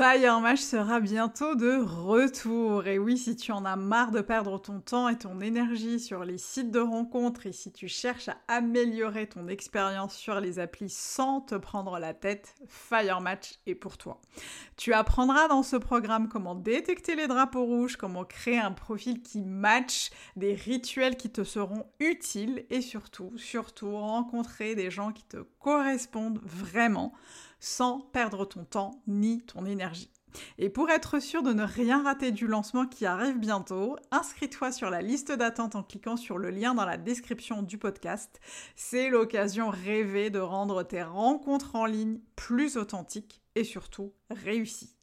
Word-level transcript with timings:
Fire 0.00 0.56
sera 0.56 0.98
bientôt 0.98 1.54
de 1.56 1.78
retour. 1.78 2.86
Et 2.86 2.98
oui, 2.98 3.18
si 3.18 3.36
tu 3.36 3.52
en 3.52 3.66
as 3.66 3.76
marre 3.76 4.12
de 4.12 4.22
perdre 4.22 4.56
ton 4.56 4.80
temps 4.80 5.10
et 5.10 5.18
ton 5.18 5.42
énergie 5.42 6.00
sur 6.00 6.24
les 6.24 6.38
sites 6.38 6.70
de 6.70 6.78
rencontres 6.78 7.44
et 7.46 7.52
si 7.52 7.70
tu 7.70 7.86
cherches 7.86 8.30
à 8.30 8.38
améliorer 8.48 9.28
ton 9.28 9.46
expérience 9.46 10.16
sur 10.16 10.40
les 10.40 10.58
applis 10.58 10.88
sans 10.88 11.42
te 11.42 11.54
prendre 11.54 11.98
la 11.98 12.14
tête, 12.14 12.54
Fire 12.66 13.20
Match 13.20 13.58
est 13.66 13.74
pour 13.74 13.98
toi. 13.98 14.22
Tu 14.78 14.94
apprendras 14.94 15.48
dans 15.48 15.62
ce 15.62 15.76
programme 15.76 16.30
comment 16.30 16.54
détecter 16.54 17.14
les 17.14 17.26
drapeaux 17.26 17.66
rouges, 17.66 17.98
comment 17.98 18.24
créer 18.24 18.58
un 18.58 18.72
profil 18.72 19.20
qui 19.20 19.42
match, 19.42 20.12
des 20.34 20.54
rituels 20.54 21.18
qui 21.18 21.28
te 21.28 21.44
seront 21.44 21.84
utiles 21.98 22.64
et 22.70 22.80
surtout, 22.80 23.36
surtout 23.36 23.94
rencontrer 23.94 24.74
des 24.74 24.90
gens 24.90 25.12
qui 25.12 25.24
te 25.24 25.44
correspondent 25.58 26.40
vraiment 26.42 27.12
sans 27.60 28.00
perdre 28.00 28.44
ton 28.44 28.64
temps 28.64 29.02
ni 29.06 29.42
ton 29.42 29.64
énergie. 29.66 30.10
Et 30.58 30.70
pour 30.70 30.90
être 30.90 31.18
sûr 31.20 31.42
de 31.42 31.52
ne 31.52 31.64
rien 31.64 32.02
rater 32.02 32.30
du 32.32 32.46
lancement 32.46 32.86
qui 32.86 33.06
arrive 33.06 33.38
bientôt, 33.38 33.96
inscris-toi 34.10 34.72
sur 34.72 34.90
la 34.90 35.02
liste 35.02 35.32
d'attente 35.32 35.74
en 35.74 35.82
cliquant 35.82 36.16
sur 36.16 36.38
le 36.38 36.50
lien 36.50 36.74
dans 36.74 36.84
la 36.84 36.96
description 36.96 37.62
du 37.62 37.78
podcast. 37.78 38.40
C'est 38.76 39.10
l'occasion 39.10 39.70
rêvée 39.70 40.30
de 40.30 40.38
rendre 40.38 40.82
tes 40.82 41.02
rencontres 41.02 41.74
en 41.74 41.86
ligne 41.86 42.20
plus 42.36 42.76
authentiques 42.76 43.42
et 43.54 43.64
surtout 43.64 44.12
réussies. 44.30 44.99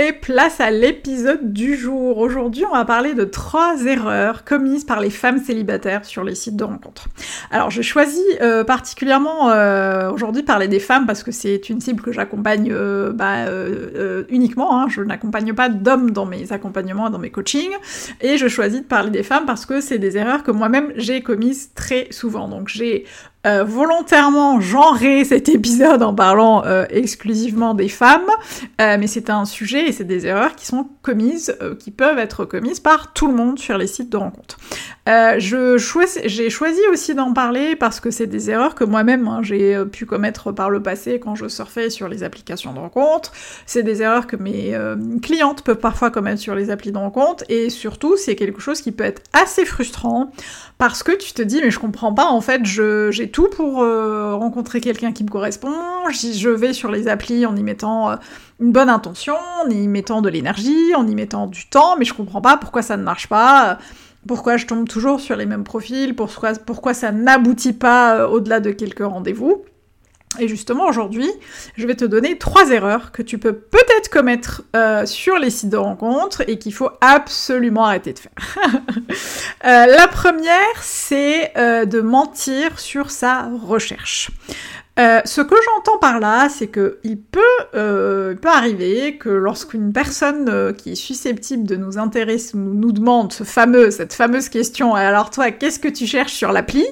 Et 0.00 0.12
place 0.12 0.60
à 0.60 0.70
l'épisode 0.70 1.52
du 1.52 1.76
jour. 1.76 2.18
Aujourd'hui, 2.18 2.64
on 2.64 2.72
va 2.72 2.84
parler 2.84 3.14
de 3.14 3.24
trois 3.24 3.84
erreurs 3.84 4.44
commises 4.44 4.84
par 4.84 5.00
les 5.00 5.10
femmes 5.10 5.42
célibataires 5.42 6.04
sur 6.04 6.22
les 6.22 6.36
sites 6.36 6.54
de 6.54 6.62
rencontres. 6.62 7.08
Alors, 7.50 7.72
je 7.72 7.82
choisis 7.82 8.22
euh, 8.40 8.62
particulièrement 8.62 9.50
euh, 9.50 10.08
aujourd'hui 10.12 10.44
parler 10.44 10.68
des 10.68 10.78
femmes 10.78 11.04
parce 11.04 11.24
que 11.24 11.32
c'est 11.32 11.68
une 11.68 11.80
cible 11.80 12.00
que 12.00 12.12
j'accompagne 12.12 12.68
euh, 12.70 13.12
bah, 13.12 13.46
uniquement. 14.28 14.80
Hein. 14.80 14.86
Je 14.88 15.00
n'accompagne 15.00 15.52
pas 15.52 15.68
d'hommes 15.68 16.12
dans 16.12 16.26
mes 16.26 16.52
accompagnements, 16.52 17.10
dans 17.10 17.18
mes 17.18 17.30
coachings. 17.30 17.74
Et 18.20 18.38
je 18.38 18.46
choisis 18.46 18.82
de 18.82 18.86
parler 18.86 19.10
des 19.10 19.24
femmes 19.24 19.46
parce 19.46 19.66
que 19.66 19.80
c'est 19.80 19.98
des 19.98 20.16
erreurs 20.16 20.44
que 20.44 20.52
moi-même 20.52 20.92
j'ai 20.94 21.22
commises 21.22 21.72
très 21.74 22.06
souvent. 22.12 22.46
Donc, 22.46 22.68
j'ai 22.68 23.04
euh, 23.48 23.64
volontairement 23.64 24.60
genrer 24.60 25.24
cet 25.24 25.48
épisode 25.48 26.02
en 26.02 26.14
parlant 26.14 26.64
euh, 26.66 26.84
exclusivement 26.90 27.72
des 27.72 27.88
femmes, 27.88 28.28
euh, 28.80 28.98
mais 29.00 29.06
c'est 29.06 29.30
un 29.30 29.46
sujet 29.46 29.88
et 29.88 29.92
c'est 29.92 30.04
des 30.04 30.26
erreurs 30.26 30.54
qui 30.54 30.66
sont 30.66 30.86
commises, 31.00 31.56
qui 31.78 31.90
peuvent 31.90 32.18
être 32.18 32.44
commises 32.44 32.80
par 32.80 33.14
tout 33.14 33.26
le 33.26 33.34
monde 33.34 33.58
sur 33.58 33.78
les 33.78 33.86
sites 33.86 34.10
de 34.10 34.18
rencontres. 34.18 34.58
j'ai 35.06 36.50
choisi 36.50 36.80
aussi 36.92 37.14
d'en 37.14 37.32
parler 37.32 37.74
parce 37.74 38.00
que 38.00 38.10
c'est 38.10 38.26
des 38.26 38.50
erreurs 38.50 38.74
que 38.74 38.84
moi-même 38.84 39.26
hein, 39.26 39.40
j'ai 39.42 39.82
pu 39.86 40.04
commettre 40.04 40.52
par 40.52 40.68
le 40.68 40.82
passé 40.82 41.18
quand 41.18 41.34
je 41.34 41.48
surfais 41.48 41.88
sur 41.88 42.08
les 42.08 42.22
applications 42.22 42.74
de 42.74 42.78
rencontres. 42.78 43.32
C'est 43.64 43.82
des 43.82 44.02
erreurs 44.02 44.26
que 44.26 44.36
mes 44.36 44.76
clientes 45.22 45.62
peuvent 45.62 45.78
parfois 45.78 46.10
commettre 46.10 46.40
sur 46.40 46.54
les 46.54 46.68
applis 46.70 46.92
de 46.92 46.98
rencontres 46.98 47.44
et 47.48 47.70
surtout 47.70 48.16
c'est 48.18 48.36
quelque 48.36 48.60
chose 48.60 48.82
qui 48.82 48.92
peut 48.92 49.04
être 49.04 49.22
assez 49.32 49.64
frustrant 49.64 50.32
parce 50.76 51.02
que 51.02 51.12
tu 51.12 51.32
te 51.32 51.42
dis 51.42 51.60
mais 51.62 51.70
je 51.70 51.78
comprends 51.78 52.12
pas 52.12 52.26
en 52.26 52.40
fait 52.40 52.64
j'ai 52.64 53.30
tout 53.30 53.37
pour 53.46 53.82
euh, 53.82 54.34
rencontrer 54.34 54.80
quelqu'un 54.80 55.12
qui 55.12 55.22
me 55.22 55.28
correspond. 55.28 55.72
Je 56.10 56.48
vais 56.48 56.72
sur 56.72 56.90
les 56.90 57.06
applis 57.06 57.46
en 57.46 57.54
y 57.54 57.62
mettant 57.62 58.10
euh, 58.10 58.16
une 58.60 58.72
bonne 58.72 58.88
intention, 58.88 59.34
en 59.64 59.70
y 59.70 59.86
mettant 59.86 60.22
de 60.22 60.28
l'énergie, 60.28 60.94
en 60.96 61.06
y 61.06 61.14
mettant 61.14 61.46
du 61.46 61.68
temps, 61.68 61.96
mais 61.96 62.04
je 62.04 62.14
comprends 62.14 62.40
pas 62.40 62.56
pourquoi 62.56 62.82
ça 62.82 62.96
ne 62.96 63.02
marche 63.02 63.28
pas. 63.28 63.78
Pourquoi 64.26 64.56
je 64.56 64.66
tombe 64.66 64.88
toujours 64.88 65.20
sur 65.20 65.36
les 65.36 65.46
mêmes 65.46 65.64
profils, 65.64 66.16
pourquoi, 66.16 66.94
ça 66.94 67.12
n'aboutit 67.12 67.72
pas 67.72 68.16
euh, 68.16 68.28
au-delà 68.28 68.60
de 68.60 68.72
quelques 68.72 69.04
rendez-vous. 69.04 69.62
Et 70.38 70.48
justement, 70.48 70.86
aujourd'hui, 70.86 71.30
je 71.76 71.86
vais 71.86 71.94
te 71.94 72.04
donner 72.04 72.38
trois 72.38 72.70
erreurs 72.70 73.12
que 73.12 73.22
tu 73.22 73.38
peux 73.38 73.54
peut-être 73.54 74.08
commettre 74.10 74.62
euh, 74.76 75.06
sur 75.06 75.38
les 75.38 75.50
sites 75.50 75.70
de 75.70 75.76
rencontres 75.76 76.42
et 76.48 76.58
qu'il 76.58 76.74
faut 76.74 76.90
absolument 77.00 77.84
arrêter 77.84 78.12
de 78.12 78.18
faire. 78.18 78.32
euh, 79.64 79.86
la 79.86 80.08
première, 80.08 80.82
c'est 80.82 81.56
euh, 81.56 81.84
de 81.84 82.00
mentir 82.00 82.78
sur 82.78 83.10
sa 83.10 83.50
recherche. 83.62 84.30
Euh, 84.98 85.20
ce 85.24 85.40
que 85.40 85.54
j'entends 85.64 85.98
par 85.98 86.18
là, 86.18 86.48
c'est 86.48 86.66
que 86.66 86.98
il 87.04 87.20
peut, 87.20 87.40
euh, 87.74 88.34
arriver 88.44 89.16
que 89.16 89.28
lorsqu'une 89.28 89.92
personne 89.92 90.48
euh, 90.48 90.72
qui 90.72 90.92
est 90.92 90.96
susceptible 90.96 91.64
de 91.64 91.76
nous 91.76 91.98
intéresser 91.98 92.56
nous, 92.56 92.90
demande 92.90 93.32
cette 93.32 94.12
fameuse 94.12 94.48
question, 94.48 94.94
alors 94.94 95.30
toi, 95.30 95.50
qu'est-ce 95.50 95.78
que 95.78 95.88
tu 95.88 96.06
cherches 96.06 96.32
sur 96.32 96.50
l'appli 96.50 96.84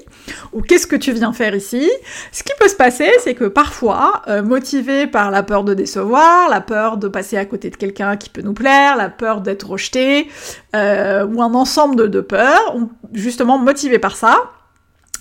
ou 0.53 0.61
qu'est-ce 0.61 0.87
que 0.87 0.95
tu 0.95 1.13
viens 1.13 1.33
faire 1.33 1.55
ici? 1.55 1.91
Ce 2.31 2.43
qui 2.43 2.53
peut 2.61 2.69
se 2.69 2.77
passer, 2.77 3.11
c'est 3.25 3.35
que 3.35 3.47
parfois, 3.47 4.23
motivé 4.45 5.07
par 5.07 5.31
la 5.31 5.43
peur 5.43 5.65
de 5.65 5.73
décevoir, 5.73 6.49
la 6.51 6.61
peur 6.61 6.99
de 6.99 7.09
passer 7.09 7.39
à 7.39 7.47
côté 7.47 7.71
de 7.71 7.77
quelqu'un 7.77 8.17
qui 8.17 8.29
peut 8.29 8.43
nous 8.43 8.53
plaire, 8.53 8.97
la 8.97 9.09
peur 9.09 9.41
d'être 9.41 9.71
rejeté, 9.71 10.29
ou 10.75 10.77
un 11.43 11.55
ensemble 11.55 12.11
de 12.11 12.21
peurs, 12.21 12.77
justement 13.15 13.59
motivé 13.59 13.99
par 13.99 14.17
ça, 14.17 14.51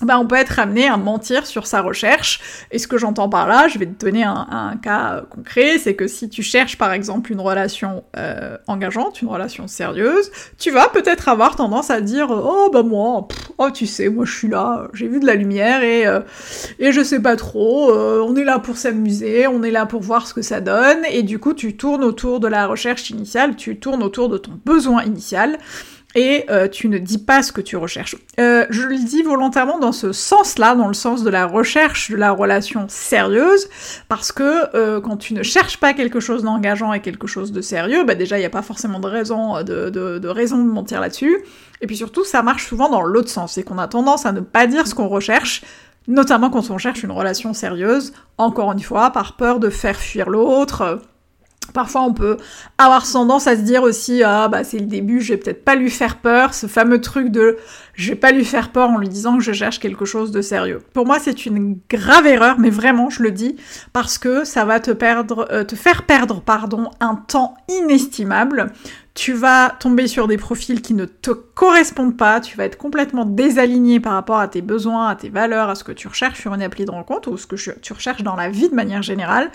bah, 0.02 0.18
on 0.18 0.26
peut 0.26 0.36
être 0.36 0.58
amené 0.58 0.86
à 0.86 0.96
mentir 0.96 1.46
sur 1.46 1.66
sa 1.66 1.80
recherche. 1.80 2.40
Et 2.70 2.78
ce 2.78 2.86
que 2.86 2.98
j'entends 2.98 3.28
par 3.28 3.48
là, 3.48 3.66
je 3.68 3.78
vais 3.78 3.86
te 3.86 4.04
donner 4.04 4.24
un, 4.24 4.78
cas 4.82 5.22
concret, 5.30 5.78
c'est 5.78 5.94
que 5.94 6.06
si 6.06 6.28
tu 6.28 6.42
cherches 6.42 6.76
par 6.76 6.92
exemple 6.92 7.32
une 7.32 7.40
relation 7.40 8.04
euh, 8.16 8.58
engageante, 8.66 9.22
une 9.22 9.28
relation 9.28 9.66
sérieuse, 9.68 10.30
tu 10.58 10.70
vas 10.70 10.88
peut-être 10.88 11.28
avoir 11.28 11.56
tendance 11.56 11.90
à 11.90 12.00
dire 12.00 12.28
oh 12.30 12.68
bah 12.72 12.82
moi, 12.82 13.26
oh 13.58 13.70
tu 13.70 13.86
sais, 13.86 14.08
moi 14.08 14.24
je 14.26 14.34
suis 14.36 14.48
là, 14.48 14.88
j'ai 14.92 15.08
vu 15.08 15.18
de 15.18 15.26
la 15.26 15.34
lumière 15.34 15.82
et 15.82 16.06
euh, 16.06 16.20
et 16.78 16.92
je 16.92 17.02
sais 17.02 17.20
pas 17.20 17.36
trop, 17.36 17.90
euh, 17.90 18.22
on 18.26 18.36
est 18.36 18.44
là 18.44 18.58
pour 18.58 18.76
s'amuser, 18.76 19.46
on 19.46 19.62
est 19.62 19.70
là 19.70 19.86
pour 19.86 20.02
voir 20.02 20.26
ce 20.26 20.34
que 20.34 20.42
ça 20.42 20.60
donne, 20.60 21.04
et 21.10 21.22
du 21.22 21.38
coup 21.38 21.54
tu 21.54 21.76
tournes 21.76 22.04
autour 22.04 22.40
de 22.40 22.48
la 22.48 22.66
recherche 22.66 23.08
initiale, 23.10 23.56
tu 23.56 23.78
tournes 23.78 24.02
autour 24.02 24.28
de 24.28 24.36
ton 24.36 24.52
besoin 24.64 25.04
initial 25.04 25.58
et 26.16 26.46
euh, 26.50 26.66
tu 26.66 26.88
ne 26.88 26.96
dis 26.96 27.18
pas 27.18 27.42
ce 27.42 27.52
que 27.52 27.60
tu 27.60 27.76
recherches. 27.76 28.16
Euh, 28.40 28.66
je 28.70 28.82
le 28.82 28.96
dis 28.96 29.22
volontairement 29.22 29.78
dans 29.78 29.92
ce 29.92 30.12
sens-là, 30.12 30.74
dans 30.74 30.88
le 30.88 30.94
sens 30.94 31.22
de 31.22 31.30
la 31.30 31.46
recherche 31.46 32.10
de 32.10 32.16
la 32.16 32.32
relation 32.32 32.86
sérieuse, 32.88 33.68
parce 34.08 34.32
que 34.32 34.74
euh, 34.74 35.00
quand 35.00 35.18
tu 35.18 35.34
ne 35.34 35.42
cherches 35.42 35.76
pas 35.76 35.92
quelque 35.92 36.18
chose 36.18 36.42
d'engageant 36.42 36.94
et 36.94 37.00
quelque 37.00 37.26
chose 37.26 37.52
de 37.52 37.60
sérieux, 37.60 38.04
bah 38.04 38.14
déjà 38.14 38.38
il 38.38 38.40
n'y 38.40 38.46
a 38.46 38.50
pas 38.50 38.62
forcément 38.62 38.98
de 38.98 39.06
raison 39.06 39.62
de, 39.62 39.90
de, 39.90 40.18
de 40.18 40.28
raison 40.28 40.56
de 40.56 40.70
mentir 40.70 41.02
là-dessus. 41.02 41.36
Et 41.82 41.86
puis 41.86 41.98
surtout, 41.98 42.24
ça 42.24 42.42
marche 42.42 42.66
souvent 42.66 42.88
dans 42.88 43.02
l'autre 43.02 43.28
sens, 43.28 43.52
c'est 43.52 43.62
qu'on 43.62 43.78
a 43.78 43.86
tendance 43.86 44.24
à 44.24 44.32
ne 44.32 44.40
pas 44.40 44.66
dire 44.66 44.86
ce 44.86 44.94
qu'on 44.94 45.08
recherche, 45.08 45.62
notamment 46.08 46.48
quand 46.48 46.70
on 46.70 46.78
cherche 46.78 47.02
une 47.02 47.12
relation 47.12 47.52
sérieuse, 47.52 48.14
encore 48.38 48.72
une 48.72 48.80
fois, 48.80 49.10
par 49.10 49.36
peur 49.36 49.60
de 49.60 49.68
faire 49.68 49.96
fuir 49.96 50.30
l'autre 50.30 51.02
Parfois, 51.72 52.02
on 52.02 52.12
peut 52.12 52.36
avoir 52.78 53.10
tendance 53.10 53.46
à 53.46 53.56
se 53.56 53.62
dire 53.62 53.82
aussi, 53.82 54.22
ah 54.22 54.48
bah 54.48 54.64
c'est 54.64 54.78
le 54.78 54.86
début, 54.86 55.20
je 55.20 55.32
vais 55.32 55.38
peut-être 55.38 55.64
pas 55.64 55.74
lui 55.74 55.90
faire 55.90 56.16
peur, 56.18 56.54
ce 56.54 56.66
fameux 56.66 57.00
truc 57.00 57.30
de 57.30 57.56
je 57.94 58.10
vais 58.10 58.16
pas 58.16 58.30
lui 58.30 58.44
faire 58.44 58.72
peur 58.72 58.90
en 58.90 58.98
lui 58.98 59.08
disant 59.08 59.38
que 59.38 59.42
je 59.42 59.52
cherche 59.52 59.80
quelque 59.80 60.04
chose 60.04 60.30
de 60.30 60.42
sérieux. 60.42 60.82
Pour 60.92 61.06
moi, 61.06 61.18
c'est 61.18 61.46
une 61.46 61.78
grave 61.88 62.26
erreur, 62.26 62.58
mais 62.58 62.68
vraiment, 62.68 63.08
je 63.08 63.22
le 63.22 63.30
dis, 63.30 63.56
parce 63.94 64.18
que 64.18 64.44
ça 64.44 64.66
va 64.66 64.80
te 64.80 64.90
perdre, 64.90 65.48
euh, 65.50 65.64
te 65.64 65.74
faire 65.74 66.04
perdre, 66.04 66.42
pardon, 66.42 66.90
un 67.00 67.14
temps 67.14 67.54
inestimable. 67.68 68.72
Tu 69.14 69.32
vas 69.32 69.70
tomber 69.70 70.08
sur 70.08 70.28
des 70.28 70.36
profils 70.36 70.82
qui 70.82 70.92
ne 70.92 71.06
te 71.06 71.30
correspondent 71.30 72.18
pas, 72.18 72.40
tu 72.40 72.58
vas 72.58 72.66
être 72.66 72.76
complètement 72.76 73.24
désaligné 73.24 73.98
par 73.98 74.12
rapport 74.12 74.38
à 74.38 74.48
tes 74.48 74.60
besoins, 74.60 75.08
à 75.08 75.16
tes 75.16 75.30
valeurs, 75.30 75.70
à 75.70 75.74
ce 75.74 75.84
que 75.84 75.92
tu 75.92 76.06
recherches 76.06 76.38
sur 76.38 76.52
une 76.52 76.62
appli 76.62 76.84
de 76.84 76.90
rencontre 76.90 77.30
ou 77.30 77.38
ce 77.38 77.46
que 77.46 77.56
tu 77.80 77.92
recherches 77.94 78.22
dans 78.22 78.36
la 78.36 78.50
vie 78.50 78.68
de 78.68 78.74
manière 78.74 79.02
générale 79.02 79.50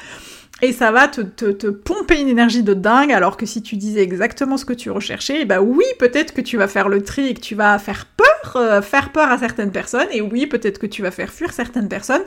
et 0.61 0.73
ça 0.73 0.91
va 0.91 1.07
te, 1.07 1.21
te, 1.21 1.67
pomper 1.67 2.19
une 2.19 2.27
énergie 2.27 2.63
de 2.63 2.73
dingue, 2.73 3.11
alors 3.11 3.37
que 3.37 3.45
si 3.45 3.61
tu 3.61 3.77
disais 3.77 4.01
exactement 4.01 4.57
ce 4.57 4.65
que 4.65 4.73
tu 4.73 4.91
recherchais, 4.91 5.45
bah 5.45 5.61
oui, 5.61 5.85
peut-être 5.99 6.33
que 6.33 6.41
tu 6.41 6.57
vas 6.57 6.67
faire 6.67 6.89
le 6.89 7.03
tri 7.03 7.27
et 7.27 7.33
que 7.33 7.39
tu 7.39 7.55
vas 7.55 7.77
faire 7.79 8.05
peur, 8.05 8.55
euh, 8.55 8.81
faire 8.81 9.11
peur 9.11 9.31
à 9.31 9.37
certaines 9.37 9.71
personnes, 9.71 10.07
et 10.11 10.21
oui, 10.21 10.45
peut-être 10.45 10.77
que 10.77 10.87
tu 10.87 11.01
vas 11.01 11.11
faire 11.11 11.31
fuir 11.31 11.51
certaines 11.53 11.89
personnes, 11.89 12.23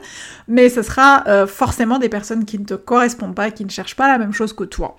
mais 0.47 0.69
ce 0.69 0.81
sera 0.81 1.23
euh, 1.27 1.47
forcément 1.47 1.97
des 1.97 2.09
personnes 2.09 2.45
qui 2.45 2.59
ne 2.59 2.65
te 2.65 2.73
correspondent 2.73 3.35
pas, 3.35 3.51
qui 3.51 3.63
ne 3.63 3.69
cherchent 3.69 3.95
pas 3.95 4.07
la 4.07 4.17
même 4.17 4.33
chose 4.33 4.53
que 4.53 4.63
toi. 4.63 4.97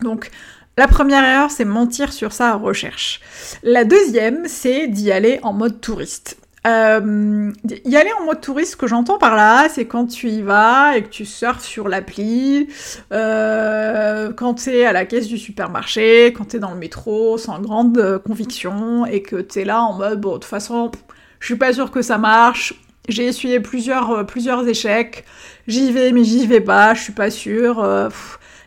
Donc, 0.00 0.30
La 0.78 0.88
première 0.88 1.24
erreur, 1.24 1.50
c'est 1.50 1.66
mentir 1.66 2.12
sur 2.12 2.32
sa 2.32 2.54
recherche. 2.54 3.20
La 3.62 3.84
deuxième, 3.84 4.46
c'est 4.46 4.86
d'y 4.86 5.12
aller 5.12 5.38
en 5.42 5.52
mode 5.52 5.80
touriste. 5.80 6.38
Euh, 6.66 7.52
y 7.64 7.96
aller 7.96 8.10
en 8.20 8.24
mode 8.26 8.40
touriste, 8.42 8.72
ce 8.72 8.76
que 8.76 8.86
j'entends 8.86 9.16
par 9.16 9.34
là, 9.34 9.68
c'est 9.70 9.86
quand 9.86 10.06
tu 10.06 10.28
y 10.28 10.42
vas 10.42 10.96
et 10.96 11.02
que 11.02 11.08
tu 11.08 11.24
surfes 11.24 11.64
sur 11.64 11.88
l'appli, 11.88 12.68
euh, 13.12 14.30
quand 14.34 14.54
t'es 14.54 14.84
à 14.84 14.92
la 14.92 15.06
caisse 15.06 15.26
du 15.26 15.38
supermarché, 15.38 16.34
quand 16.36 16.44
t'es 16.44 16.58
dans 16.58 16.72
le 16.72 16.78
métro 16.78 17.38
sans 17.38 17.60
grande 17.60 17.96
euh, 17.96 18.18
conviction 18.18 19.06
et 19.06 19.22
que 19.22 19.36
t'es 19.36 19.64
là 19.64 19.82
en 19.82 19.94
mode 19.94 20.20
bon 20.20 20.32
de 20.32 20.34
toute 20.34 20.44
façon 20.44 20.90
je 21.38 21.46
suis 21.46 21.56
pas 21.56 21.72
sûr 21.72 21.90
que 21.90 22.02
ça 22.02 22.18
marche, 22.18 22.74
j'ai 23.08 23.24
essuyé 23.24 23.60
plusieurs, 23.60 24.10
euh, 24.10 24.24
plusieurs 24.24 24.68
échecs, 24.68 25.24
j'y 25.66 25.90
vais 25.92 26.12
mais 26.12 26.24
j'y 26.24 26.46
vais 26.46 26.60
pas, 26.60 26.92
je 26.92 27.02
suis 27.02 27.14
pas 27.14 27.30
sûre. 27.30 27.82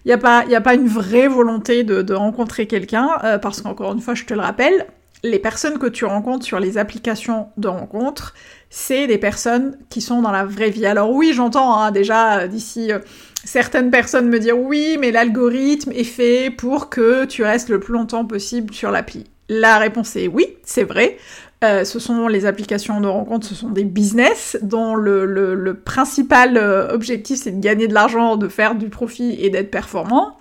il 0.05 0.07
n'y 0.07 0.13
a, 0.13 0.17
pas, 0.17 0.45
a 0.51 0.61
pas 0.61 0.73
une 0.73 0.87
vraie 0.87 1.27
volonté 1.27 1.83
de, 1.83 2.01
de 2.01 2.13
rencontrer 2.15 2.65
quelqu'un, 2.65 3.09
parce 3.41 3.61
qu'encore 3.61 3.93
une 3.93 4.01
fois, 4.01 4.15
je 4.15 4.25
te 4.25 4.33
le 4.33 4.41
rappelle, 4.41 4.87
les 5.23 5.39
personnes 5.39 5.79
que 5.79 5.87
tu 5.87 6.03
rencontres 6.05 6.45
sur 6.45 6.59
les 6.59 6.77
applications 6.77 7.47
de 7.55 7.69
rencontres, 7.69 8.33
c'est 8.69 9.07
des 9.07 9.17
personnes 9.17 9.77
qui 9.89 10.01
sont 10.01 10.21
dans 10.21 10.31
la 10.31 10.43
vraie 10.43 10.69
vie. 10.69 10.85
Alors 10.85 11.11
oui, 11.11 11.31
j'entends 11.33 11.77
hein, 11.77 11.91
déjà 11.91 12.39
euh, 12.39 12.47
d'ici 12.47 12.91
euh, 12.91 12.99
certaines 13.45 13.89
personnes 13.89 14.27
me 14.27 14.39
dire 14.39 14.57
oui, 14.59 14.97
mais 14.99 15.11
l'algorithme 15.11 15.93
est 15.93 16.03
fait 16.03 16.49
pour 16.49 16.89
que 16.89 17.23
tu 17.25 17.43
restes 17.43 17.69
le 17.69 17.79
plus 17.79 17.93
longtemps 17.93 18.25
possible 18.25 18.73
sur 18.73 18.91
l'appli. 18.91 19.25
La 19.47 19.77
réponse 19.77 20.15
est 20.17 20.27
oui, 20.27 20.57
c'est 20.63 20.83
vrai. 20.83 21.17
Euh, 21.63 21.85
ce 21.85 21.99
sont 21.99 22.27
les 22.27 22.45
applications 22.45 22.99
de 22.99 23.07
rencontres, 23.07 23.47
ce 23.47 23.55
sont 23.55 23.69
des 23.69 23.85
business 23.85 24.57
dont 24.61 24.95
le, 24.95 25.25
le 25.25 25.73
principal 25.73 26.57
objectif 26.91 27.39
c'est 27.39 27.51
de 27.51 27.61
gagner 27.61 27.87
de 27.87 27.93
l'argent, 27.93 28.35
de 28.35 28.49
faire 28.49 28.75
du 28.75 28.89
profit 28.89 29.37
et 29.39 29.49
d'être 29.49 29.71
performant. 29.71 30.37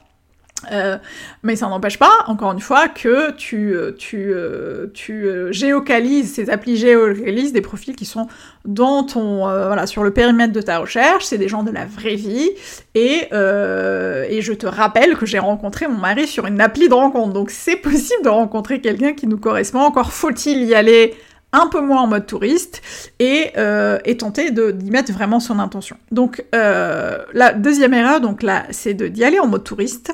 Euh, 0.70 0.98
mais 1.42 1.56
ça 1.56 1.68
n'empêche 1.68 1.98
pas, 1.98 2.12
encore 2.26 2.52
une 2.52 2.60
fois, 2.60 2.88
que 2.88 3.32
tu, 3.32 3.74
euh, 3.74 3.92
tu, 3.96 4.32
euh, 4.32 4.86
tu 4.94 5.26
géocalises, 5.50 6.34
ces 6.34 6.50
applis 6.50 6.76
géocalisent 6.76 7.52
des 7.52 7.60
profils 7.60 7.96
qui 7.96 8.04
sont 8.04 8.28
dans 8.64 9.02
ton, 9.02 9.38
voilà, 9.38 9.86
sur 9.86 10.04
le 10.04 10.12
périmètre 10.12 10.52
de 10.52 10.60
ta 10.60 10.78
recherche, 10.78 11.24
c'est 11.24 11.38
des 11.38 11.48
gens 11.48 11.64
de 11.64 11.72
la 11.72 11.84
vraie 11.84 12.14
vie, 12.14 12.50
et, 12.94 13.28
et 13.32 14.40
je 14.40 14.52
te 14.52 14.66
rappelle 14.66 15.16
que 15.16 15.26
j'ai 15.26 15.40
rencontré 15.40 15.88
mon 15.88 15.98
mari 15.98 16.28
sur 16.28 16.46
une 16.46 16.60
appli 16.60 16.88
de 16.88 16.94
rencontre, 16.94 17.32
donc 17.32 17.50
c'est 17.50 17.74
possible 17.74 18.22
de 18.22 18.28
rencontrer 18.28 18.80
quelqu'un 18.80 19.14
qui 19.14 19.26
nous 19.26 19.38
correspond, 19.38 19.80
encore 19.80 20.12
faut-il 20.12 20.62
y 20.62 20.76
aller 20.76 21.14
un 21.52 21.66
peu 21.66 21.80
moins 21.80 22.02
en 22.02 22.06
mode 22.06 22.26
touriste 22.26 22.82
et, 23.18 23.50
euh, 23.56 23.98
et 24.04 24.16
tenter 24.16 24.52
d'y 24.52 24.90
mettre 24.90 25.12
vraiment 25.12 25.40
son 25.40 25.58
intention. 25.58 25.96
Donc 26.12 26.44
la 26.52 27.52
deuxième 27.52 27.94
erreur, 27.94 28.20
donc 28.20 28.44
là, 28.44 28.64
c'est 28.70 28.94
d'y 28.94 29.24
aller 29.24 29.40
en 29.40 29.48
mode 29.48 29.64
touriste. 29.64 30.12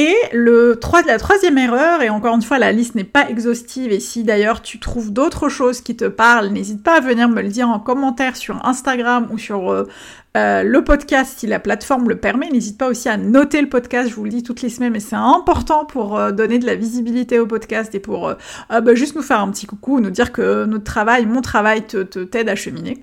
Et 0.00 0.14
la 0.32 1.18
troisième 1.18 1.58
erreur, 1.58 2.02
et 2.02 2.08
encore 2.08 2.36
une 2.36 2.42
fois, 2.42 2.60
la 2.60 2.70
liste 2.70 2.94
n'est 2.94 3.02
pas 3.02 3.28
exhaustive, 3.28 3.90
et 3.90 3.98
si 3.98 4.22
d'ailleurs 4.22 4.62
tu 4.62 4.78
trouves 4.78 5.12
d'autres 5.12 5.48
choses 5.48 5.80
qui 5.80 5.96
te 5.96 6.04
parlent, 6.04 6.50
n'hésite 6.50 6.84
pas 6.84 6.98
à 6.98 7.00
venir 7.00 7.28
me 7.28 7.42
le 7.42 7.48
dire 7.48 7.68
en 7.68 7.80
commentaire 7.80 8.36
sur 8.36 8.64
Instagram 8.64 9.26
ou 9.32 9.38
sur 9.38 9.72
euh, 9.72 9.88
euh, 10.36 10.62
le 10.62 10.84
podcast 10.84 11.40
si 11.40 11.48
la 11.48 11.58
plateforme 11.58 12.08
le 12.08 12.14
permet. 12.14 12.48
N'hésite 12.48 12.78
pas 12.78 12.86
aussi 12.86 13.08
à 13.08 13.16
noter 13.16 13.60
le 13.60 13.68
podcast, 13.68 14.08
je 14.08 14.14
vous 14.14 14.22
le 14.22 14.30
dis 14.30 14.44
toutes 14.44 14.62
les 14.62 14.68
semaines, 14.68 14.92
mais 14.92 15.00
c'est 15.00 15.16
important 15.16 15.84
pour 15.84 16.16
euh, 16.16 16.30
donner 16.30 16.60
de 16.60 16.66
la 16.66 16.76
visibilité 16.76 17.40
au 17.40 17.48
podcast 17.48 17.92
et 17.96 18.00
pour 18.00 18.32
bah, 18.70 18.94
juste 18.94 19.16
nous 19.16 19.22
faire 19.22 19.40
un 19.40 19.50
petit 19.50 19.66
coucou, 19.66 19.98
nous 19.98 20.10
dire 20.10 20.30
que 20.30 20.64
notre 20.64 20.84
travail, 20.84 21.26
mon 21.26 21.40
travail 21.40 21.88
te 21.88 22.22
t'aide 22.22 22.48
à 22.48 22.54
cheminer. 22.54 23.02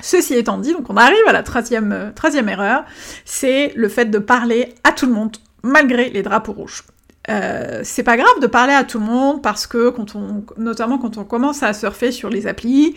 Ceci 0.00 0.34
étant 0.34 0.58
dit, 0.58 0.72
donc 0.72 0.88
on 0.88 0.96
arrive 0.96 1.26
à 1.26 1.32
la 1.32 1.42
troisième 1.42 2.48
erreur, 2.48 2.84
c'est 3.24 3.72
le 3.74 3.88
fait 3.88 4.06
de 4.06 4.18
parler 4.18 4.72
à 4.84 4.92
tout 4.92 5.06
le 5.06 5.12
monde 5.12 5.32
malgré 5.62 6.10
les 6.10 6.22
drapeaux 6.22 6.52
rouges. 6.52 6.84
Euh, 7.30 7.80
c'est 7.84 8.02
pas 8.02 8.16
grave 8.16 8.40
de 8.40 8.48
parler 8.48 8.72
à 8.72 8.82
tout 8.82 8.98
le 8.98 9.06
monde 9.06 9.42
parce 9.42 9.66
que 9.66 9.90
quand 9.90 10.16
on, 10.16 10.44
notamment 10.56 10.98
quand 10.98 11.18
on 11.18 11.24
commence 11.24 11.62
à 11.62 11.72
surfer 11.72 12.10
sur 12.10 12.30
les 12.30 12.46
applis, 12.48 12.96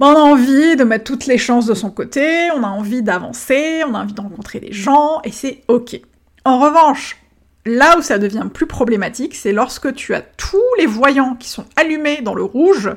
ben, 0.00 0.08
on 0.08 0.16
a 0.16 0.20
envie 0.20 0.74
de 0.74 0.82
mettre 0.82 1.04
toutes 1.04 1.26
les 1.26 1.38
chances 1.38 1.66
de 1.66 1.74
son 1.74 1.90
côté, 1.90 2.50
on 2.56 2.64
a 2.64 2.68
envie 2.68 3.02
d'avancer, 3.02 3.82
on 3.86 3.94
a 3.94 4.02
envie 4.02 4.12
de 4.12 4.20
rencontrer 4.20 4.58
des 4.58 4.72
gens 4.72 5.20
et 5.22 5.30
c'est 5.30 5.62
ok. 5.68 6.00
En 6.44 6.58
revanche, 6.58 7.16
là 7.64 7.96
où 7.96 8.02
ça 8.02 8.18
devient 8.18 8.46
plus 8.52 8.66
problématique, 8.66 9.34
c'est 9.34 9.52
lorsque 9.52 9.94
tu 9.94 10.14
as 10.14 10.20
tous 10.20 10.58
les 10.78 10.86
voyants 10.86 11.36
qui 11.36 11.48
sont 11.48 11.64
allumés 11.76 12.22
dans 12.22 12.34
le 12.34 12.42
rouge, 12.42 12.90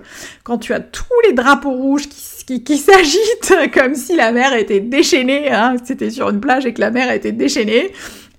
quand 0.43 0.57
tu 0.57 0.73
as 0.73 0.79
tous 0.79 1.05
les 1.25 1.33
drapeaux 1.33 1.71
rouges 1.71 2.07
qui, 2.07 2.63
qui, 2.63 2.77
s'agitent 2.77 3.53
comme 3.73 3.93
si 3.95 4.15
la 4.15 4.31
mer 4.31 4.53
était 4.53 4.79
déchaînée, 4.79 5.51
hein, 5.51 5.75
c'était 5.83 6.09
sur 6.09 6.29
une 6.29 6.39
plage 6.39 6.65
et 6.65 6.73
que 6.73 6.81
la 6.81 6.91
mer 6.91 7.11
était 7.11 7.31
déchaînée, 7.31 7.93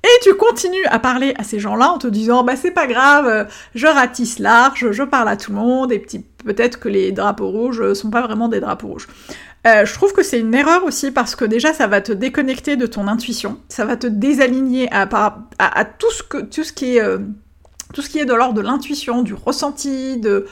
et 0.05 0.23
tu 0.23 0.35
continues 0.35 0.85
à 0.87 0.99
parler 0.99 1.35
à 1.39 1.45
ces 1.45 1.59
gens-là 1.59 1.91
en 1.91 1.99
te 1.99 2.07
disant 2.07 2.45
bah 2.45 2.57
c'est 2.57 2.71
pas 2.71 2.87
grave, 2.87 3.49
je 3.75 3.87
ratisse 3.87 4.39
large, 4.39 4.91
je 4.93 5.03
parle 5.03 5.29
à 5.29 5.37
tout 5.37 5.51
le 5.51 5.59
monde 5.59 5.93
et 5.93 6.05
peut-être 6.45 6.79
que 6.79 6.89
les 6.89 7.13
drapeaux 7.13 7.49
rouges 7.49 7.93
sont 7.95 8.11
pas 8.11 8.23
vraiment 8.23 8.49
des 8.49 8.61
drapeaux 8.61 8.89
rouges. 8.89 9.09
Euh, 9.67 9.85
je 9.85 9.93
trouve 9.93 10.13
que 10.13 10.23
c'est 10.23 10.39
une 10.39 10.55
erreur 10.55 10.85
aussi 10.85 11.11
parce 11.11 11.35
que 11.35 11.45
déjà 11.45 11.73
ça 11.73 11.89
va 11.89 12.01
te 12.01 12.13
déconnecter 12.13 12.77
de 12.77 12.87
ton 12.87 13.09
intuition, 13.09 13.59
ça 13.69 13.85
va 13.85 13.97
te 13.97 14.07
désaligner 14.07 14.89
à, 14.93 15.07
tout 15.85 16.11
ce 16.11 16.73
qui 16.73 16.97
est 16.97 17.03
euh, 17.03 17.19
tout 17.93 18.03
ce 18.03 18.11
qui 18.11 18.19
est 18.19 18.25
de 18.25 18.35
l'ordre 18.35 18.55
de 18.55 18.61
l'intuition, 18.61 19.23
du 19.23 19.35
ressenti, 19.35 20.19
de 20.19 20.47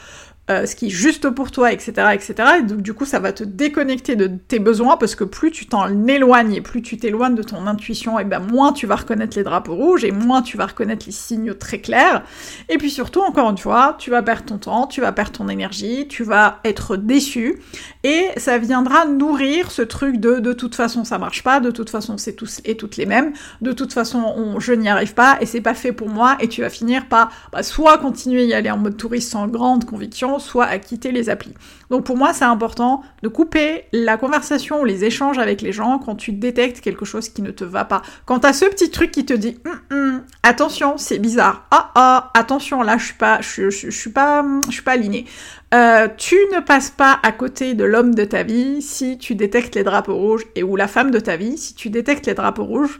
euh, 0.49 0.65
ce 0.65 0.75
qui 0.75 0.87
est 0.87 0.89
juste 0.89 1.29
pour 1.29 1.51
toi, 1.51 1.71
etc., 1.71 1.91
etc. 2.13 2.35
Et 2.59 2.61
donc, 2.63 2.81
du 2.81 2.93
coup, 2.93 3.05
ça 3.05 3.19
va 3.19 3.33
te 3.33 3.43
déconnecter 3.43 4.15
de 4.15 4.27
tes 4.27 4.59
besoins 4.59 4.97
parce 4.97 5.15
que 5.15 5.23
plus 5.23 5.51
tu 5.51 5.65
t'en 5.65 6.07
éloignes 6.07 6.53
et 6.53 6.61
plus 6.61 6.81
tu 6.81 6.97
t'éloignes 6.97 7.35
de 7.35 7.43
ton 7.43 7.67
intuition, 7.67 8.17
et 8.19 8.23
ben 8.23 8.39
moins 8.39 8.71
tu 8.71 8.87
vas 8.87 8.95
reconnaître 8.95 9.37
les 9.37 9.43
drapeaux 9.43 9.75
rouges 9.75 10.03
et 10.05 10.11
moins 10.11 10.41
tu 10.41 10.57
vas 10.57 10.67
reconnaître 10.67 11.05
les 11.05 11.11
signes 11.11 11.53
très 11.53 11.79
clairs. 11.79 12.23
Et 12.69 12.77
puis 12.77 12.89
surtout, 12.89 13.21
encore 13.21 13.49
une 13.49 13.57
fois, 13.57 13.95
tu 13.99 14.09
vas 14.09 14.21
perdre 14.21 14.45
ton 14.45 14.57
temps, 14.57 14.87
tu 14.87 15.01
vas 15.01 15.11
perdre 15.11 15.31
ton 15.31 15.49
énergie, 15.49 16.07
tu 16.07 16.23
vas 16.23 16.59
être 16.63 16.97
déçu 16.97 17.59
et 18.03 18.27
ça 18.37 18.57
viendra 18.57 19.05
nourrir 19.05 19.71
ce 19.71 19.81
truc 19.81 20.17
de 20.17 20.39
de 20.39 20.53
toute 20.53 20.75
façon 20.75 21.03
ça 21.03 21.17
marche 21.17 21.43
pas, 21.43 21.59
de 21.59 21.71
toute 21.71 21.89
façon 21.89 22.17
c'est 22.17 22.33
tous 22.33 22.61
et 22.63 22.77
toutes 22.77 22.97
les 22.97 23.05
mêmes, 23.05 23.33
de 23.61 23.71
toute 23.71 23.93
façon 23.93 24.55
je 24.59 24.73
n'y 24.73 24.89
arrive 24.89 25.13
pas 25.13 25.37
et 25.41 25.45
c'est 25.45 25.61
pas 25.61 25.73
fait 25.73 25.91
pour 25.91 26.09
moi 26.09 26.37
et 26.39 26.47
tu 26.47 26.61
vas 26.61 26.69
finir 26.69 27.07
par 27.07 27.31
bah, 27.51 27.63
soit 27.63 27.97
continuer 27.97 28.41
à 28.41 28.45
y 28.45 28.53
aller 28.53 28.71
en 28.71 28.77
mode 28.77 28.97
touriste 28.97 29.31
sans 29.31 29.47
grande 29.47 29.85
conviction 29.85 30.36
soit 30.39 30.65
à 30.65 30.77
quitter 30.79 31.11
les 31.11 31.29
applis. 31.29 31.53
Donc 31.89 32.05
pour 32.05 32.17
moi, 32.17 32.33
c'est 32.33 32.45
important 32.45 33.01
de 33.23 33.27
couper 33.27 33.85
la 33.93 34.17
conversation 34.17 34.81
ou 34.81 34.85
les 34.85 35.05
échanges 35.05 35.37
avec 35.37 35.61
les 35.61 35.71
gens 35.71 35.99
quand 35.99 36.15
tu 36.15 36.31
détectes 36.31 36.81
quelque 36.81 37.05
chose 37.05 37.29
qui 37.29 37.41
ne 37.41 37.51
te 37.51 37.63
va 37.63 37.85
pas. 37.85 38.01
Quand 38.25 38.39
t'as 38.39 38.53
ce 38.53 38.65
petit 38.65 38.91
truc 38.91 39.11
qui 39.11 39.25
te 39.25 39.33
dit 39.33 39.57
hum, 39.65 39.79
hum, 39.91 40.23
attention, 40.43 40.97
c'est 40.97 41.19
bizarre. 41.19 41.65
Ah 41.71 41.91
ah, 41.95 42.31
attention, 42.33 42.81
là 42.81 42.97
je 42.97 43.05
suis 43.05 43.13
pas, 43.13 43.39
suis 43.41 44.09
pas, 44.11 44.45
suis 44.69 44.81
pas 44.81 44.91
aligné. 44.91 45.25
Euh, 45.73 46.07
tu 46.17 46.35
ne 46.53 46.61
passes 46.61 46.91
pas 46.91 47.19
à 47.23 47.31
côté 47.31 47.73
de 47.73 47.83
l'homme 47.83 48.15
de 48.15 48.23
ta 48.23 48.43
vie 48.43 48.81
si 48.81 49.17
tu 49.17 49.35
détectes 49.35 49.75
les 49.75 49.83
drapeaux 49.83 50.15
rouges 50.15 50.45
et 50.55 50.63
ou 50.63 50.75
la 50.77 50.87
femme 50.87 51.11
de 51.11 51.19
ta 51.19 51.35
vie 51.35 51.57
si 51.57 51.75
tu 51.75 51.89
détectes 51.89 52.25
les 52.25 52.33
drapeaux 52.33 52.63
rouges 52.63 52.99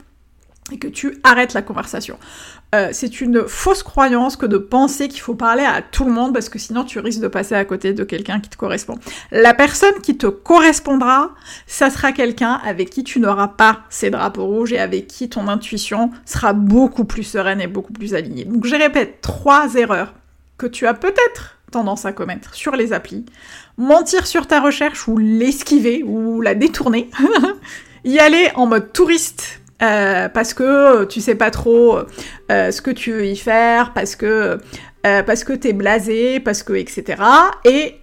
et 0.71 0.79
que 0.79 0.87
tu 0.87 1.19
arrêtes 1.23 1.53
la 1.53 1.61
conversation. 1.61 2.17
Euh, 2.75 2.89
c'est 2.91 3.21
une 3.21 3.47
fausse 3.47 3.83
croyance 3.83 4.35
que 4.35 4.45
de 4.45 4.57
penser 4.57 5.07
qu'il 5.07 5.21
faut 5.21 5.35
parler 5.35 5.63
à 5.63 5.81
tout 5.81 6.03
le 6.03 6.11
monde 6.11 6.33
parce 6.33 6.49
que 6.49 6.59
sinon 6.59 6.83
tu 6.83 6.99
risques 6.99 7.21
de 7.21 7.27
passer 7.27 7.55
à 7.55 7.63
côté 7.63 7.93
de 7.93 8.03
quelqu'un 8.03 8.39
qui 8.39 8.49
te 8.49 8.57
correspond. 8.57 8.99
La 9.31 9.53
personne 9.53 10.01
qui 10.01 10.17
te 10.17 10.27
correspondra, 10.27 11.31
ça 11.65 11.89
sera 11.89 12.11
quelqu'un 12.11 12.59
avec 12.65 12.89
qui 12.89 13.03
tu 13.03 13.19
n'auras 13.19 13.47
pas 13.47 13.81
ces 13.89 14.09
drapeaux 14.09 14.45
rouges 14.45 14.73
et 14.73 14.79
avec 14.79 15.07
qui 15.07 15.29
ton 15.29 15.47
intuition 15.47 16.11
sera 16.25 16.53
beaucoup 16.53 17.05
plus 17.05 17.23
sereine 17.23 17.61
et 17.61 17.67
beaucoup 17.67 17.93
plus 17.93 18.13
alignée. 18.15 18.43
Donc 18.43 18.65
je 18.65 18.75
répète 18.75 19.21
trois 19.21 19.75
erreurs 19.75 20.13
que 20.57 20.67
tu 20.67 20.87
as 20.87 20.93
peut-être 20.93 21.57
tendance 21.71 22.05
à 22.05 22.11
commettre 22.11 22.53
sur 22.53 22.75
les 22.75 22.93
applis. 22.93 23.25
Mentir 23.77 24.25
sur 24.25 24.47
ta 24.47 24.59
recherche 24.59 25.07
ou 25.07 25.17
l'esquiver 25.17 26.03
ou 26.03 26.41
la 26.41 26.55
détourner. 26.55 27.09
y 28.05 28.19
aller 28.19 28.49
en 28.55 28.67
mode 28.67 28.91
touriste 28.93 29.61
euh, 29.83 30.27
parce 30.29 30.53
que 30.53 31.05
tu 31.05 31.21
sais 31.21 31.35
pas 31.35 31.51
trop 31.51 31.99
euh, 32.51 32.71
ce 32.71 32.81
que 32.81 32.91
tu 32.91 33.11
veux 33.11 33.25
y 33.25 33.37
faire, 33.37 33.93
parce 33.93 34.15
que 34.15 34.57
euh, 35.05 35.23
parce 35.23 35.43
t'es 35.43 35.71
blasé, 35.71 36.39
parce 36.39 36.63
que 36.63 36.73
etc. 36.73 37.21
Et 37.63 37.99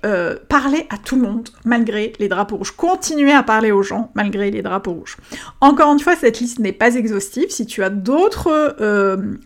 parler 0.49 0.87
à 0.89 0.97
tout 0.97 1.17
le 1.17 1.23
monde 1.23 1.49
malgré 1.65 2.13
les 2.19 2.29
drapeaux 2.29 2.57
rouges. 2.57 2.71
Continuer 2.71 3.33
à 3.33 3.43
parler 3.43 3.73
aux 3.73 3.83
gens 3.83 4.11
malgré 4.15 4.51
les 4.51 4.63
drapeaux 4.63 4.93
rouges. 4.93 5.17
Encore 5.61 5.93
une 5.93 5.99
fois, 5.99 6.15
cette 6.17 6.39
liste 6.41 6.61
n'est 6.61 6.73
pas 6.73 6.95
exhaustive. 6.95 7.51
Si 7.51 7.67
tu 7.67 7.83
as 7.83 7.91
d'autres 7.91 8.77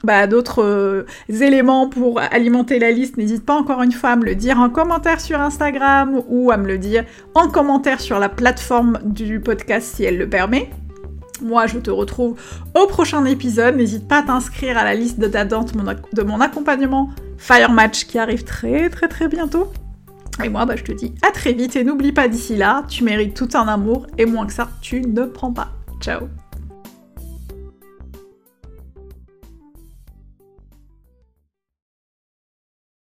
bah, 0.04 0.26
d'autres 0.26 1.06
éléments 1.28 1.88
pour 1.88 2.20
alimenter 2.20 2.78
la 2.78 2.90
liste, 2.90 3.16
n'hésite 3.16 3.44
pas 3.44 3.54
encore 3.54 3.82
une 3.82 3.92
fois 3.92 4.10
à 4.10 4.16
me 4.16 4.24
le 4.24 4.34
dire 4.34 4.60
en 4.60 4.68
commentaire 4.68 5.20
sur 5.20 5.40
Instagram 5.40 6.22
ou 6.28 6.52
à 6.52 6.58
me 6.58 6.66
le 6.66 6.78
dire 6.78 7.04
en 7.34 7.48
commentaire 7.48 8.00
sur 8.00 8.18
la 8.18 8.28
plateforme 8.28 8.98
du 9.04 9.40
podcast 9.40 9.96
si 9.96 10.04
elle 10.04 10.18
le 10.18 10.28
permet. 10.28 10.70
Moi, 11.42 11.66
je 11.66 11.78
te 11.78 11.90
retrouve 11.90 12.38
au 12.74 12.86
prochain 12.86 13.24
épisode. 13.24 13.76
N'hésite 13.76 14.08
pas 14.08 14.18
à 14.18 14.22
t'inscrire 14.22 14.78
à 14.78 14.84
la 14.84 14.94
liste 14.94 15.18
de 15.18 15.26
d'attente 15.26 15.72
de 15.74 16.22
mon 16.22 16.40
accompagnement 16.40 17.10
Fire 17.38 17.70
Match 17.70 18.06
qui 18.06 18.18
arrive 18.18 18.44
très 18.44 18.90
très 18.90 19.08
très 19.08 19.28
bientôt. 19.28 19.72
Et 20.44 20.48
moi, 20.48 20.66
bah, 20.66 20.76
je 20.76 20.84
te 20.84 20.92
dis 20.92 21.14
à 21.26 21.30
très 21.30 21.52
vite 21.52 21.76
et 21.76 21.84
n'oublie 21.84 22.12
pas 22.12 22.28
d'ici 22.28 22.56
là, 22.56 22.84
tu 22.88 23.04
mérites 23.04 23.34
tout 23.34 23.48
un 23.54 23.66
amour 23.66 24.06
et 24.18 24.26
moins 24.26 24.46
que 24.46 24.52
ça, 24.52 24.68
tu 24.80 25.00
ne 25.00 25.24
prends 25.24 25.52
pas. 25.52 25.68
Ciao 26.00 26.28